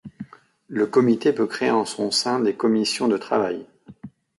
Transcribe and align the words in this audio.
Le 0.67 0.87
comité 0.87 1.31
peut 1.31 1.45
créer 1.45 1.69
en 1.69 1.85
son 1.85 2.09
sein 2.09 2.39
des 2.39 2.55
commissions 2.55 3.07
de 3.07 3.17
travail. 3.17 3.67